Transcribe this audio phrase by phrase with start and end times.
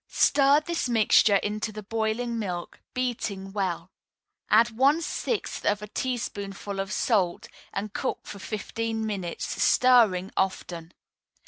[0.07, 3.91] Stir this mixture into the boiling milk, beating well.
[4.49, 10.93] Add one sixth of a teaspoonful of salt, and cook for fifteen minutes, stirring often.